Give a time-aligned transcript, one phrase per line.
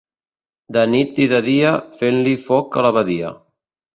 [0.77, 3.33] De nit i de dia, fent-li foc a l’abadia.